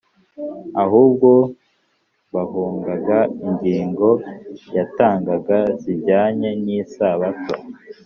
Ahubwo 0.83 1.29
bahungaga 2.33 3.19
ingingo 3.47 4.09
yatangaga 4.75 5.57
zijyanye 5.81 6.49
n’Isabato 6.63 7.55